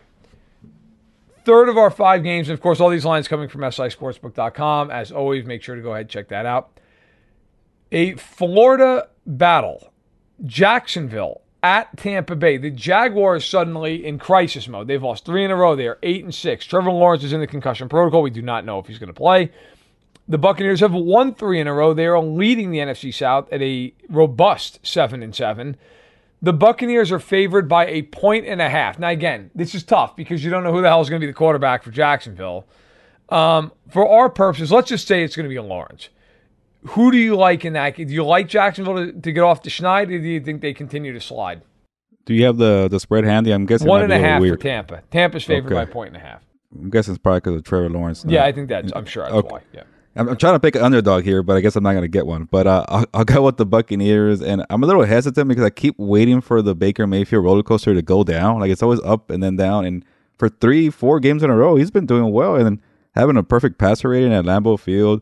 [1.44, 4.90] Third of our five games, and of course, all these lines coming from SISportsbook.com.
[4.90, 6.70] As always, make sure to go ahead and check that out
[7.96, 9.92] a Florida battle.
[10.44, 12.58] Jacksonville at Tampa Bay.
[12.58, 14.88] The Jaguars suddenly in crisis mode.
[14.88, 15.78] They've lost three in a row.
[15.78, 16.66] They are eight and six.
[16.66, 18.22] Trevor Lawrence is in the concussion protocol.
[18.22, 19.50] We do not know if he's going to play.
[20.28, 21.94] The Buccaneers have won three in a row.
[21.94, 25.78] They are leading the NFC South at a robust seven and seven.
[26.42, 29.00] The Buccaneers are favored by a point and a half.
[29.00, 31.26] Now, again, this is tough because you don't know who the hell is going to
[31.26, 32.68] be the quarterback for Jacksonville.
[33.30, 36.10] Um, for our purposes, let's just say it's going to be a Lawrence.
[36.90, 37.96] Who do you like in that?
[37.96, 40.74] Do you like Jacksonville to, to get off the schneid, or do you think they
[40.74, 41.62] continue to slide?
[42.26, 43.52] Do you have the the spread handy?
[43.52, 44.60] I'm guessing one and a half weird.
[44.60, 45.02] for Tampa.
[45.12, 45.76] Tampa's favored Okay.
[45.76, 46.42] by a point and a half.
[46.74, 48.26] I'm guessing it's probably because of Trevor Lawrence.
[48.28, 48.92] Yeah, I think that's.
[48.96, 49.48] I'm sure that's Okay.
[49.48, 49.62] why.
[49.74, 49.84] Yeah.
[50.18, 52.08] I'm, I'm trying to pick an underdog here, but I guess I'm not going to
[52.08, 52.46] get one.
[52.46, 55.70] But uh, I'll, I'll go with the Buccaneers, and I'm a little hesitant because I
[55.70, 58.60] keep waiting for the Baker Mayfield roller coaster to go down.
[58.60, 59.86] Like it's always up and then down.
[59.86, 60.06] And
[60.38, 62.82] for three, four games in a row, he's been doing well and then
[63.14, 65.22] having a perfect passer rating at Lambeau Field,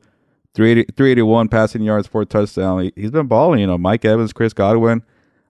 [0.56, 2.84] 380, 381 passing yards, four touchdown.
[2.84, 3.60] He, he's been balling.
[3.60, 5.04] You know, Mike Evans, Chris Godwin,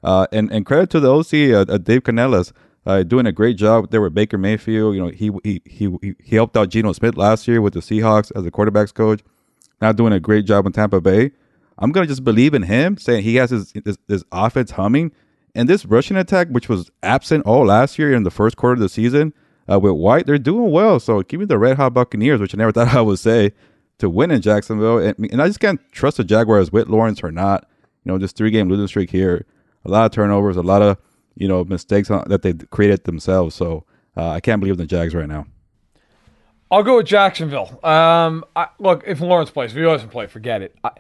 [0.03, 2.53] uh, and and credit to the OC, uh, uh, Dave Canales.
[2.85, 4.93] Uh, doing a great job there with Baker Mayfield.
[4.93, 8.29] You know, he he he he helped out Geno Smith last year with the Seahawks
[8.35, 9.21] as a quarterbacks coach
[9.83, 11.31] now doing a great job in Tampa Bay.
[11.77, 15.11] I'm gonna just believe in him, saying he has his his, his offense humming,
[15.53, 18.79] and this rushing attack, which was absent all last year in the first quarter of
[18.79, 19.33] the season,
[19.69, 20.99] uh, with White, they're doing well.
[20.99, 23.51] So give me the Red Hot Buccaneers, which I never thought I would say,
[23.99, 27.31] to win in Jacksonville, and, and I just can't trust the Jaguars with Lawrence or
[27.31, 27.67] not.
[28.03, 29.45] You know, this three game losing streak here,
[29.85, 30.97] a lot of turnovers, a lot of
[31.35, 33.55] you know mistakes on, that they created themselves.
[33.55, 33.85] So
[34.17, 35.45] uh, I can't believe the Jags right now.
[36.69, 37.79] I'll go with Jacksonville.
[37.83, 40.75] Um, I, look, if Lawrence plays, if he doesn't play, forget it.
[40.83, 40.91] I,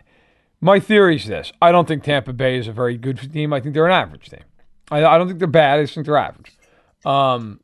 [0.61, 3.53] my theory is this: I don't think Tampa Bay is a very good team.
[3.53, 4.43] I think they're an average team.
[4.91, 5.79] I, I don't think they're bad.
[5.79, 6.51] I just think they're average.
[7.05, 7.59] Um,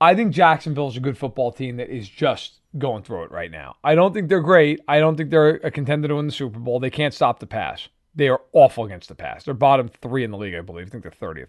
[0.00, 3.50] I think Jacksonville is a good football team that is just going through it right
[3.50, 3.76] now.
[3.84, 4.80] I don't think they're great.
[4.88, 6.80] I don't think they're a contender to win the Super Bowl.
[6.80, 7.88] They can't stop the pass.
[8.14, 9.44] They are awful against the pass.
[9.44, 10.86] They're bottom three in the league, I believe.
[10.86, 11.48] I think they're thirtieth.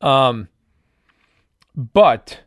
[0.00, 0.48] Um,
[1.74, 2.40] but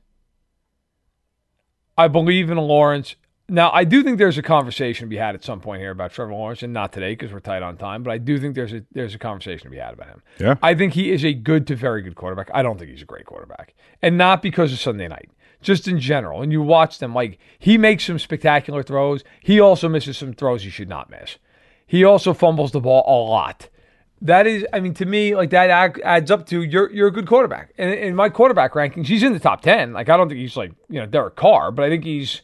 [1.98, 3.16] I believe in Lawrence.
[3.50, 6.14] Now, I do think there's a conversation to be had at some point here about
[6.14, 8.02] Trevor Lawrence, and not today because we're tight on time.
[8.02, 10.22] But I do think there's a there's a conversation to be had about him.
[10.40, 10.56] Yeah.
[10.64, 12.50] I think he is a good to very good quarterback.
[12.54, 15.30] I don't think he's a great quarterback, and not because of Sunday night,
[15.64, 16.42] just in general.
[16.42, 19.24] And you watch them, like he makes some spectacular throws.
[19.42, 21.38] He also misses some throws he should not miss.
[21.86, 23.70] He also fumbles the ball a lot.
[24.22, 25.70] That is, I mean, to me, like that
[26.04, 27.74] adds up to you're you're a good quarterback.
[27.78, 29.92] And in my quarterback rankings, he's in the top ten.
[29.92, 32.42] Like I don't think he's like you know Derek Carr, but I think he's,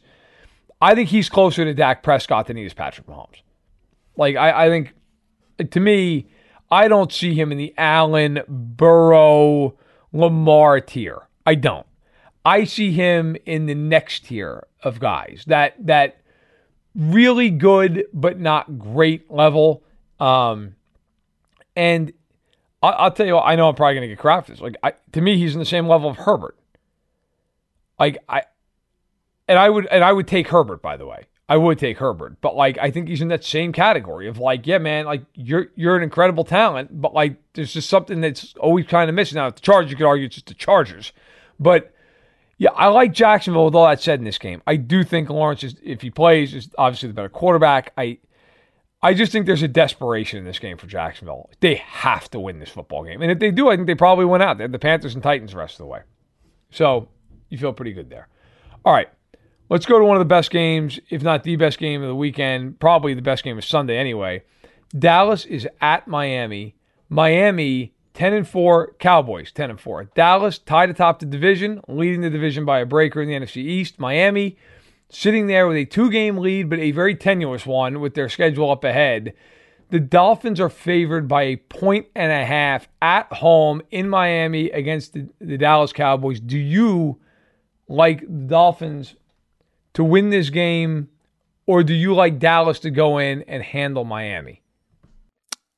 [0.80, 3.40] I think he's closer to Dak Prescott than he is Patrick Mahomes.
[4.16, 4.94] Like I, I think
[5.70, 6.26] to me,
[6.70, 9.76] I don't see him in the Allen, Burrow,
[10.12, 11.28] Lamar tier.
[11.46, 11.86] I don't.
[12.44, 16.20] I see him in the next tier of guys that that
[16.94, 19.82] really good but not great level.
[20.18, 20.74] Um,
[21.76, 22.12] and
[22.82, 24.60] I, will tell you, what, I know I'm probably going to get crap for this.
[24.60, 26.56] Like I, to me, he's in the same level of Herbert.
[27.98, 28.44] Like I,
[29.46, 31.26] and I would and I would take Herbert by the way.
[31.48, 34.68] I would take Herbert, but like I think he's in that same category of like,
[34.68, 38.86] yeah, man, like you're you're an incredible talent, but like there's just something that's always
[38.86, 39.36] kind of missing.
[39.36, 41.12] Now, the Chargers, you could argue it's just the Chargers,
[41.58, 41.92] but
[42.60, 43.64] yeah, I like Jacksonville.
[43.64, 46.54] With all that said, in this game, I do think Lawrence is, if he plays,
[46.54, 47.94] is obviously the better quarterback.
[47.96, 48.18] I,
[49.02, 51.48] I just think there's a desperation in this game for Jacksonville.
[51.60, 54.26] They have to win this football game, and if they do, I think they probably
[54.26, 54.58] win out.
[54.58, 56.00] They're the Panthers and Titans the rest of the way,
[56.70, 57.08] so
[57.48, 58.28] you feel pretty good there.
[58.84, 59.08] All right.
[59.70, 62.14] Let's go to one of the best games, if not the best game of the
[62.14, 64.42] weekend, probably the best game of Sunday anyway.
[64.98, 66.74] Dallas is at Miami.
[67.08, 70.04] Miami 10 and 4, Cowboys 10 and 4.
[70.14, 73.98] Dallas tied atop the division, leading the division by a breaker in the NFC East.
[73.98, 74.56] Miami
[75.08, 78.84] sitting there with a two-game lead but a very tenuous one with their schedule up
[78.84, 79.34] ahead.
[79.90, 85.14] The Dolphins are favored by a point and a half at home in Miami against
[85.14, 86.38] the, the Dallas Cowboys.
[86.38, 87.18] Do you
[87.88, 89.16] like the Dolphins
[89.94, 91.08] to win this game,
[91.66, 94.59] or do you like Dallas to go in and handle Miami?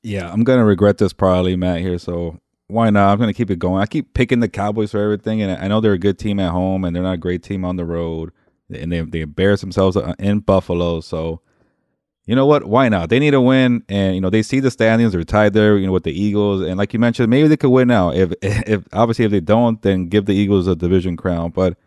[0.03, 1.79] Yeah, I'm gonna regret this probably, Matt.
[1.79, 3.11] Here, so why not?
[3.11, 3.81] I'm gonna keep it going.
[3.81, 6.51] I keep picking the Cowboys for everything, and I know they're a good team at
[6.51, 8.31] home, and they're not a great team on the road,
[8.69, 10.99] and they they embarrass themselves uh, in Buffalo.
[10.99, 11.39] So,
[12.25, 12.65] you know what?
[12.65, 13.09] Why not?
[13.09, 15.13] They need a win, and you know they see the standings.
[15.13, 17.69] They're tied there, you know, with the Eagles, and like you mentioned, maybe they could
[17.69, 18.11] win now.
[18.11, 21.51] If if obviously if they don't, then give the Eagles a division crown.
[21.51, 21.77] But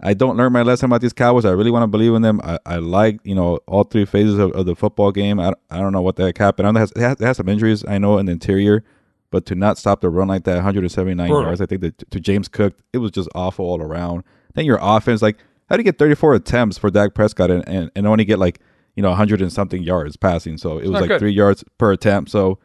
[0.00, 1.44] I don't learn my lesson about these Cowboys.
[1.44, 2.40] I really want to believe in them.
[2.44, 5.40] I, I like, you know, all three phases of, of the football game.
[5.40, 6.68] I, I don't know what the heck happened.
[6.68, 8.84] I know it has, it has, it has some injuries, I know, in the interior,
[9.30, 11.42] but to not stop the run like that, 179 Brutal.
[11.42, 14.22] yards, I think that to James Cook, it was just awful all around.
[14.54, 15.38] Then your offense, like,
[15.70, 18.60] how do you get 34 attempts for Dak Prescott and, and, and only get like,
[18.96, 20.58] you know, 100 and something yards passing?
[20.58, 21.20] So it it's was like good.
[21.20, 22.30] three yards per attempt.
[22.30, 22.58] So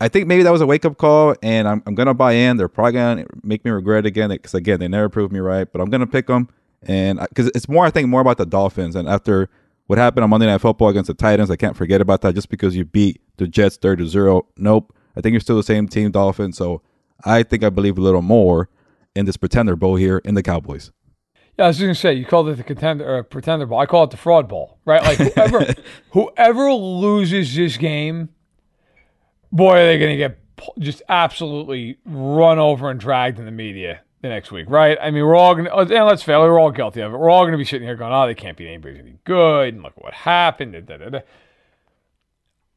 [0.00, 2.32] I think maybe that was a wake up call, and I'm, I'm going to buy
[2.32, 2.56] in.
[2.56, 5.70] They're probably going to make me regret again because, again, they never proved me right,
[5.70, 6.48] but I'm going to pick them.
[6.82, 8.96] And because it's more, I think, more about the Dolphins.
[8.96, 9.50] And after
[9.86, 12.48] what happened on Monday Night Football against the Titans, I can't forget about that just
[12.48, 14.46] because you beat the Jets 30 0.
[14.56, 14.94] Nope.
[15.16, 16.56] I think you're still the same team, Dolphins.
[16.56, 16.80] So
[17.24, 18.70] I think I believe a little more
[19.14, 20.92] in this pretender bowl here in the Cowboys.
[21.58, 23.80] Yeah, I was going to say you called it the contender or pretender bowl.
[23.80, 25.02] I call it the fraud bowl, right?
[25.02, 25.74] Like whoever
[26.10, 28.30] whoever loses this game,
[29.52, 30.38] boy, are they going to get
[30.78, 34.98] just absolutely run over and dragged in the media the next week, right?
[35.00, 37.16] I mean, we're all going to, oh, and let's fail, we're all guilty of it.
[37.16, 39.74] We're all going to be sitting here going, oh, they can't beat anybody any good,
[39.74, 40.72] and look what happened.
[40.72, 41.20] Da, da, da.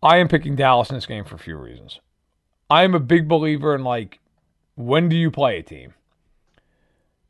[0.02, 2.00] I am picking Dallas in this game for a few reasons.
[2.70, 4.20] I am a big believer in, like,
[4.76, 5.94] when do you play a team?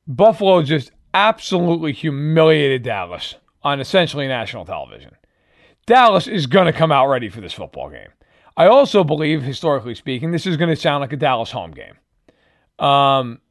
[0.07, 5.15] Buffalo just absolutely humiliated Dallas on essentially national television.
[5.85, 8.09] Dallas is going to come out ready for this football game.
[8.55, 11.95] I also believe, historically speaking, this is going to sound like a Dallas home game.
[12.79, 13.41] Um,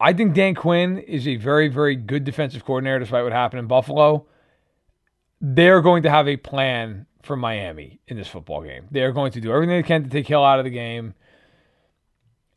[0.00, 3.66] I think Dan Quinn is a very, very good defensive coordinator, despite what happened in
[3.66, 4.26] Buffalo.
[5.40, 8.86] They're going to have a plan for Miami in this football game.
[8.90, 11.14] They're going to do everything they can to take Hill out of the game.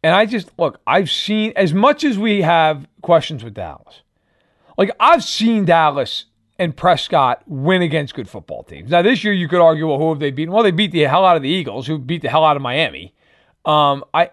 [0.03, 4.01] And I just look, I've seen as much as we have questions with Dallas.
[4.77, 6.25] Like I've seen Dallas
[6.60, 8.91] and Prescott win against good football teams.
[8.91, 10.54] Now this year you could argue, well, who have they beaten?
[10.54, 12.62] Well, they beat the hell out of the Eagles, who beat the hell out of
[12.62, 13.13] Miami.
[13.65, 14.32] Um, I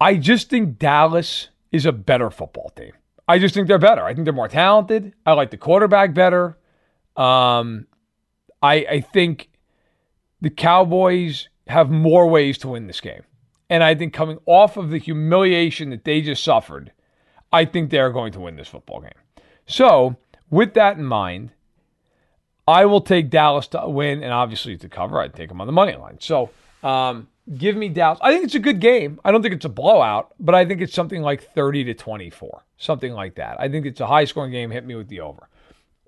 [0.00, 2.92] I just think Dallas is a better football team.
[3.26, 4.04] I just think they're better.
[4.04, 5.14] I think they're more talented.
[5.24, 6.58] I like the quarterback better.
[7.16, 7.86] Um,
[8.62, 9.48] I I think
[10.40, 13.22] the Cowboys have more ways to win this game.
[13.70, 16.92] And I think coming off of the humiliation that they just suffered,
[17.50, 19.10] I think they're going to win this football game.
[19.66, 20.16] So,
[20.54, 21.50] with that in mind,
[22.66, 25.20] I will take Dallas to win and obviously to cover.
[25.20, 26.18] I'd take them on the money line.
[26.20, 26.50] So,
[26.82, 28.18] um, Give me Dallas.
[28.22, 29.20] I think it's a good game.
[29.22, 32.64] I don't think it's a blowout, but I think it's something like 30 to 24,
[32.78, 33.60] something like that.
[33.60, 34.70] I think it's a high scoring game.
[34.70, 35.48] Hit me with the over.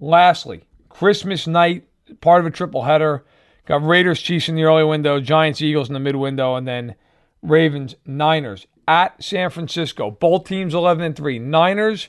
[0.00, 1.87] Lastly, Christmas night,
[2.22, 3.24] part of a triple header.
[3.66, 6.94] Got Raiders, Chiefs in the early window, Giants, Eagles in the mid window, and then
[7.42, 10.11] Ravens, Niners at San Francisco.
[10.11, 11.38] Both teams 11 and 3.
[11.38, 12.09] Niners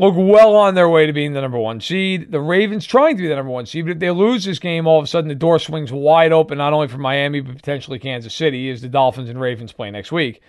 [0.00, 2.32] look well on their way to being the number one seed.
[2.32, 4.86] The Ravens trying to be the number one seed, but if they lose this game,
[4.86, 7.98] all of a sudden the door swings wide open, not only for Miami, but potentially
[7.98, 10.40] Kansas City, as the Dolphins and Ravens play next week.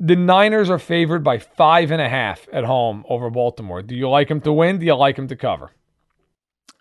[0.00, 3.82] The Niners are favored by five and a half at home over Baltimore.
[3.82, 4.78] Do you like them to win?
[4.78, 5.72] Do you like them to cover?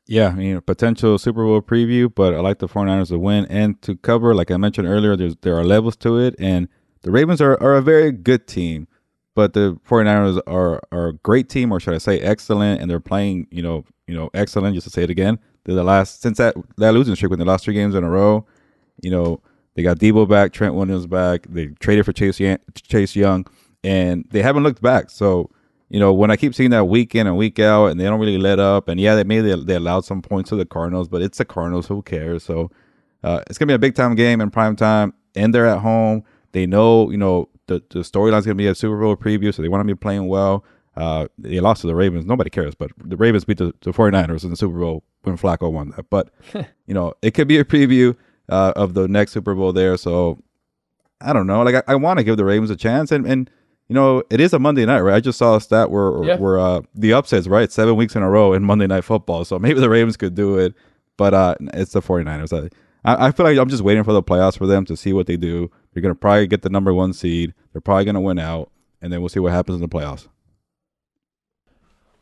[0.05, 3.81] Yeah, I mean, potential Super Bowl preview, but I like the 49ers to win and
[3.83, 4.33] to cover.
[4.33, 6.69] Like I mentioned earlier, there's there are levels to it, and
[7.01, 8.87] the Ravens are, are a very good team,
[9.35, 12.99] but the 49ers are, are a great team, or should I say excellent, and they're
[12.99, 15.39] playing, you know, you know, excellent, just to say it again.
[15.63, 18.09] They're the last, since that, that losing streak, when the last three games in a
[18.09, 18.45] row,
[19.01, 19.41] you know,
[19.75, 22.39] they got Deebo back, Trent Williams back, they traded for Chase,
[22.75, 23.47] Chase Young,
[23.83, 25.09] and they haven't looked back.
[25.09, 25.49] So,
[25.89, 28.19] you know, when I keep seeing that week in and week out, and they don't
[28.19, 31.07] really let up, and yeah, they maybe they, they allowed some points to the Cardinals,
[31.07, 32.43] but it's the Cardinals, who cares?
[32.43, 32.71] So
[33.23, 36.23] uh, it's gonna be a big time game in prime time, and they're at home.
[36.51, 39.69] They know, you know, the the storyline's gonna be a Super Bowl preview, so they
[39.69, 40.63] want to be playing well.
[40.95, 42.25] Uh, they lost to the Ravens.
[42.25, 45.71] Nobody cares, but the Ravens beat the, the 49ers in the Super Bowl when Flacco
[45.71, 46.09] won that.
[46.09, 46.29] But,
[46.85, 48.15] you know, it could be a preview
[48.49, 49.97] uh, of the next Super Bowl there.
[49.97, 50.39] So
[51.19, 51.63] I don't know.
[51.63, 53.11] Like, I, I want to give the Ravens a chance.
[53.11, 53.49] And, and
[53.87, 55.15] you know, it is a Monday night, right?
[55.15, 56.35] I just saw a stat where yeah.
[56.37, 57.71] where uh, the upsets, right?
[57.71, 59.45] Seven weeks in a row in Monday Night Football.
[59.45, 60.73] So maybe the Ravens could do it,
[61.17, 62.69] but uh, it's the 49ers.
[63.03, 65.27] I, I feel like I'm just waiting for the playoffs for them to see what
[65.27, 65.69] they do.
[65.93, 67.53] They're going to probably get the number one seed.
[67.71, 70.27] They're probably going to win out, and then we'll see what happens in the playoffs.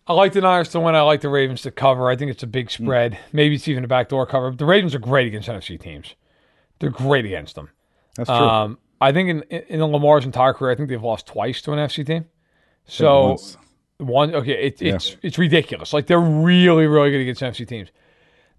[0.07, 0.95] I like the Niners to win.
[0.95, 2.09] I like the Ravens to cover.
[2.09, 2.71] I think it's a big mm.
[2.71, 3.17] spread.
[3.31, 4.49] Maybe it's even a backdoor cover.
[4.49, 6.15] But the Ravens are great against NFC teams.
[6.79, 7.69] They're great against them.
[8.15, 8.35] That's true.
[8.35, 11.79] Um, I think in in Lamar's entire career, I think they've lost twice to an
[11.79, 12.25] NFC team.
[12.85, 13.37] So
[13.97, 15.15] one, okay, it, it's yeah.
[15.21, 15.93] it's ridiculous.
[15.93, 17.89] Like they're really really good against NFC teams.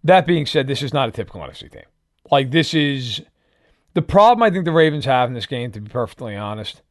[0.05, 1.85] That being said, this is not a typical NFC team.
[2.31, 3.23] Like this is
[3.95, 4.43] the problem.
[4.43, 6.83] I think the Ravens have in this game, to be perfectly honest,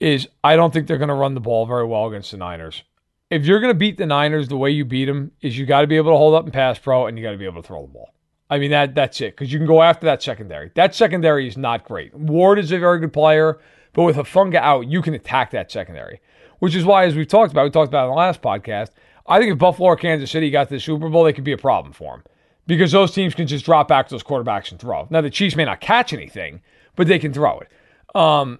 [0.00, 2.82] is I don't think they're going to run the ball very well against the Niners.
[3.30, 5.82] If you're going to beat the Niners, the way you beat them is you got
[5.82, 7.62] to be able to hold up and pass pro, and you got to be able
[7.62, 8.12] to throw the ball.
[8.50, 10.70] I mean that that's it because you can go after that secondary.
[10.74, 12.14] That secondary is not great.
[12.14, 13.58] Ward is a very good player,
[13.94, 16.20] but with Hufanga out, you can attack that secondary.
[16.58, 18.90] Which is why, as we've talked about, we talked about in the last podcast.
[19.26, 21.52] I think if Buffalo or Kansas City got to the Super Bowl, they could be
[21.52, 22.24] a problem for them
[22.66, 25.06] because those teams can just drop back to those quarterbacks and throw.
[25.10, 26.62] Now the Chiefs may not catch anything,
[26.96, 27.68] but they can throw it.
[28.14, 28.58] Um,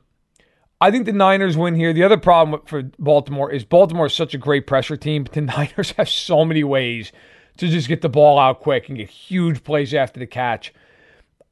[0.81, 1.93] I think the Niners win here.
[1.93, 5.41] The other problem for Baltimore is Baltimore is such a great pressure team, but the
[5.43, 7.13] Niners have so many ways
[7.59, 10.73] to just get the ball out quick and get huge plays after the catch.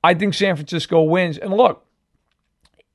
[0.03, 1.39] I think San Francisco wins.
[1.39, 1.87] And look,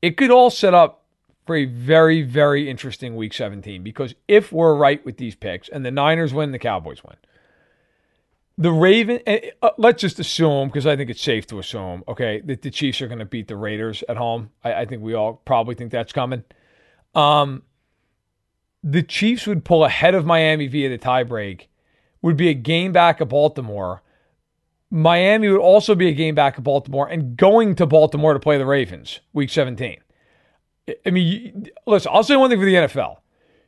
[0.02, 1.06] it could all set up
[1.46, 5.86] for a very, very interesting week 17 because if we're right with these picks and
[5.86, 7.16] the Niners win, the Cowboys win.
[8.58, 12.42] The Raven, eh, uh, let's just assume, because I think it's safe to assume, okay,
[12.46, 14.52] that the Chiefs are going to beat the Raiders at home.
[14.64, 16.44] I, I, think we all probably think that's coming.
[17.14, 17.64] Um,
[18.82, 21.68] the Chiefs would pull ahead of Miami via the tiebreak
[22.22, 24.02] would be a game back of Baltimore.
[24.90, 28.58] Miami would also be a game back of Baltimore and going to Baltimore to play
[28.58, 29.98] the Ravens week 17.
[31.06, 33.18] I mean, listen, I'll say one thing for the NFL.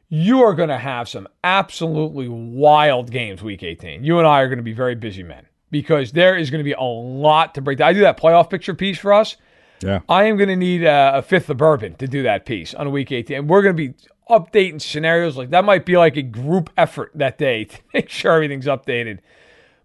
[0.09, 4.03] You are going to have some absolutely wild games week 18.
[4.03, 6.63] You and I are going to be very busy men because there is going to
[6.63, 7.89] be a lot to break down.
[7.89, 9.35] I do that playoff picture piece for us.
[9.81, 9.99] Yeah.
[10.07, 12.89] I am going to need a, a fifth of bourbon to do that piece on
[12.91, 13.37] week 18.
[13.37, 13.93] And we're going to be
[14.29, 18.33] updating scenarios like that might be like a group effort that day to make sure
[18.33, 19.19] everything's updated.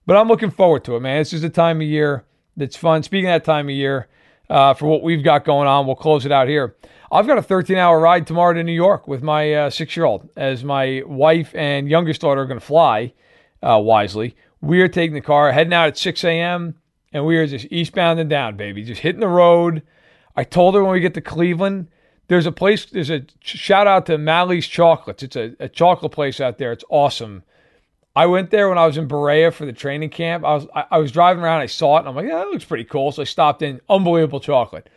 [0.06, 1.18] But I'm looking forward to it, man.
[1.20, 2.24] This is a time of year
[2.56, 3.02] that's fun.
[3.02, 4.08] Speaking of that time of year,
[4.50, 6.76] uh, for what we've got going on, we'll close it out here.
[7.12, 10.06] I've got a 13 hour ride tomorrow to New York with my uh, six year
[10.06, 13.12] old, as my wife and youngest daughter are going to fly
[13.62, 14.34] uh, wisely.
[14.62, 16.76] We are taking the car, heading out at 6 a.m.,
[17.12, 19.82] and we are just eastbound and down, baby, just hitting the road.
[20.34, 21.88] I told her when we get to Cleveland,
[22.28, 25.22] there's a place, there's a shout out to Malley's Chocolates.
[25.22, 26.72] It's a, a chocolate place out there.
[26.72, 27.42] It's awesome.
[28.16, 30.46] I went there when I was in Berea for the training camp.
[30.46, 32.48] I was I, I, was driving around, I saw it, and I'm like, yeah, that
[32.48, 33.12] looks pretty cool.
[33.12, 33.82] So I stopped in.
[33.90, 34.88] Unbelievable chocolate.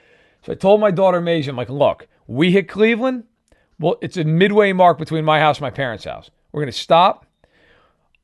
[0.45, 3.23] So I told my daughter Maisie, I'm like, look, we hit Cleveland.
[3.79, 6.29] Well, it's a midway mark between my house and my parents' house.
[6.51, 7.25] We're gonna stop.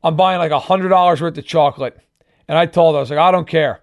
[0.03, 1.99] I'm buying like a hundred dollars worth of chocolate,
[2.47, 3.81] and I told her I was like, I don't care,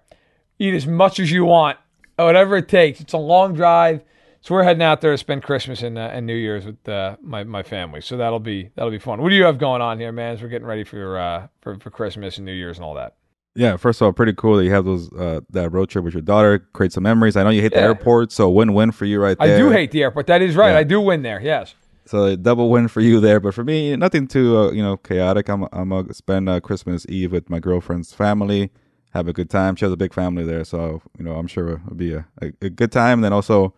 [0.57, 1.77] eat as much as you want,
[2.15, 3.01] whatever it takes.
[3.01, 4.01] It's a long drive.
[4.41, 7.17] So we're heading out there to spend Christmas and, uh, and New Year's with uh,
[7.21, 7.99] my my family.
[7.99, 9.21] So that'll be that'll be fun.
[9.21, 10.35] What do you have going on here, man?
[10.35, 13.15] As we're getting ready for uh, for for Christmas and New Year's and all that.
[13.59, 16.13] Yeah, first of all, pretty cool that you have those uh, that road trip with
[16.13, 16.59] your daughter.
[16.71, 17.35] Create some memories.
[17.35, 17.81] I know you hate yeah.
[17.81, 19.53] the airport, so win win for you right there.
[19.53, 20.27] I do hate the airport.
[20.27, 20.71] That is right.
[20.71, 20.77] Yeah.
[20.77, 21.41] I do win there.
[21.41, 21.75] Yes.
[22.05, 25.49] So double win for you there, but for me, nothing too uh, you know chaotic.
[25.49, 28.71] I'm I'm gonna spend uh, Christmas Eve with my girlfriend's family,
[29.11, 29.75] have a good time.
[29.75, 32.53] She has a big family there, so you know I'm sure it'll be a, a,
[32.61, 33.17] a good time.
[33.17, 33.73] And then also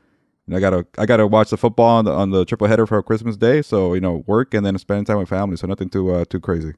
[0.53, 3.35] I gotta I gotta watch the football on the on the triple header for Christmas
[3.35, 3.63] Day.
[3.63, 5.57] So you know, work and then spend time with family.
[5.57, 6.73] So nothing too uh, too crazy.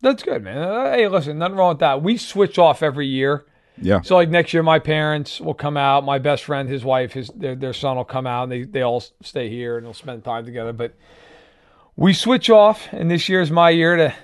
[0.00, 0.58] That's good, man.
[0.58, 2.02] Uh, hey, listen, nothing wrong with that.
[2.02, 3.44] We switch off every year.
[3.80, 4.00] Yeah.
[4.00, 6.04] So like next year, my parents will come out.
[6.04, 8.44] My best friend, his wife, his their, their son will come out.
[8.44, 10.72] And they they all stay here and they'll spend time together.
[10.72, 10.94] But
[11.96, 14.14] we switch off, and this year is my year to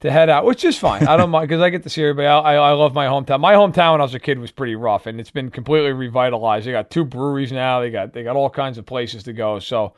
[0.00, 1.06] to head out, which is fine.
[1.06, 2.26] I don't mind because I get to see everybody.
[2.26, 3.40] I, I love my hometown.
[3.40, 6.66] My hometown when I was a kid was pretty rough, and it's been completely revitalized.
[6.66, 7.80] They got two breweries now.
[7.80, 9.58] They got they got all kinds of places to go.
[9.58, 9.94] So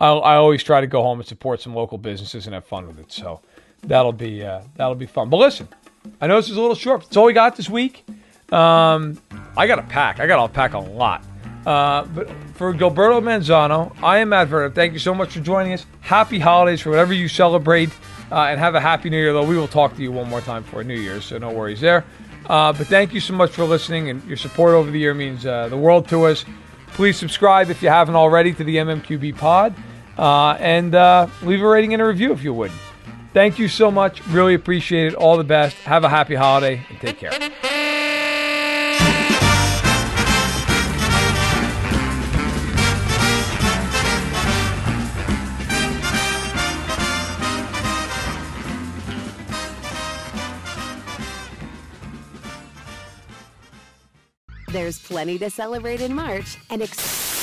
[0.00, 2.86] I, I always try to go home and support some local businesses and have fun
[2.86, 3.12] with it.
[3.12, 3.42] So
[3.86, 5.30] that'll be uh, that'll be fun.
[5.30, 5.68] But listen,
[6.20, 7.02] I know this is a little short.
[7.02, 8.04] That's all we got this week.
[8.52, 9.20] Um,
[9.56, 10.20] I got to pack.
[10.20, 11.24] I got to pack a lot.
[11.66, 14.74] Uh, but for Gilberto Manzano, I am Matt.
[14.74, 15.86] Thank you so much for joining us.
[16.00, 17.90] Happy holidays for whatever you celebrate,
[18.30, 19.32] uh, and have a happy New Year.
[19.32, 21.80] Though we will talk to you one more time for New Year's, so no worries
[21.80, 22.04] there.
[22.46, 25.46] Uh, but thank you so much for listening, and your support over the year means
[25.46, 26.44] uh, the world to us.
[26.88, 29.74] Please subscribe if you haven't already to the MMQB Pod,
[30.18, 30.92] uh, and
[31.42, 32.70] leave a rating and a review if you would.
[33.34, 34.24] Thank you so much.
[34.28, 35.14] Really appreciate it.
[35.14, 35.76] All the best.
[35.78, 37.32] Have a happy holiday and take care.
[54.68, 57.33] There's plenty to celebrate in March and ex-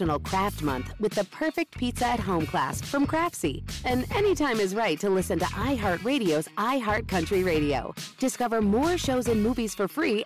[0.00, 3.62] National Craft Month with the perfect pizza at home class from Craftsy.
[3.84, 7.94] And anytime is right to listen to iHeartRadio's iHeart Country Radio.
[8.18, 10.24] Discover more shows and movies for free.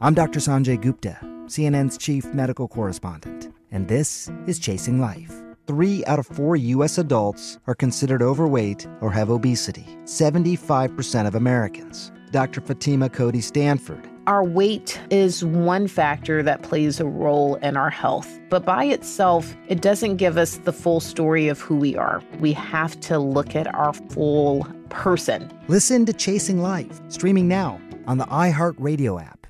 [0.00, 0.40] I'm Dr.
[0.40, 5.32] Sanjay Gupta, CNN's chief medical correspondent, and this is Chasing Life.
[5.68, 6.98] Three out of four U.S.
[6.98, 12.10] adults are considered overweight or have obesity, 75% of Americans.
[12.32, 12.60] Dr.
[12.60, 14.09] Fatima Cody Stanford.
[14.30, 19.56] Our weight is one factor that plays a role in our health, but by itself,
[19.66, 22.22] it doesn't give us the full story of who we are.
[22.38, 25.50] We have to look at our full person.
[25.66, 29.48] Listen to Chasing Life, streaming now on the iHeartRadio app.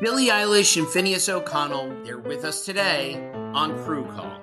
[0.00, 4.42] Billie Eilish and Finneas O'Connell, they're with us today on Crew Call.